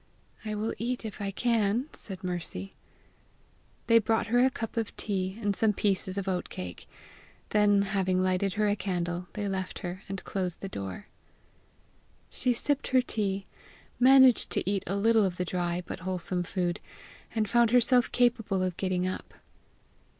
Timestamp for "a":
4.43-4.49, 8.67-8.75, 14.87-14.95